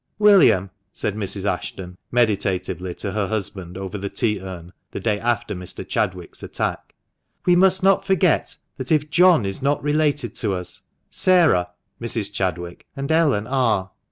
[0.17, 1.45] "William," said Mrs.
[1.45, 5.87] Ashton, meditatively, to her husband over the tea urn, the day after Mr.
[5.87, 6.95] Chadwick's attack,
[7.45, 11.69] "we must not forget that if John is not related to us, Sarah
[12.01, 12.33] [Mrs.
[12.33, 13.91] Chadwick] and Ellen are.